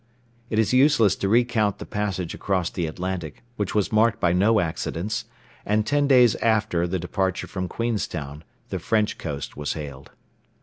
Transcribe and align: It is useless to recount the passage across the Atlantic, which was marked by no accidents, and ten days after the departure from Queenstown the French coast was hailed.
It 0.49 0.57
is 0.57 0.73
useless 0.73 1.15
to 1.17 1.29
recount 1.29 1.77
the 1.77 1.85
passage 1.85 2.33
across 2.33 2.71
the 2.71 2.87
Atlantic, 2.87 3.43
which 3.55 3.75
was 3.75 3.91
marked 3.91 4.19
by 4.19 4.33
no 4.33 4.59
accidents, 4.59 5.25
and 5.63 5.85
ten 5.85 6.07
days 6.07 6.33
after 6.37 6.87
the 6.87 6.97
departure 6.97 7.45
from 7.45 7.67
Queenstown 7.67 8.43
the 8.69 8.79
French 8.79 9.19
coast 9.19 9.55
was 9.55 9.73
hailed. 9.73 10.09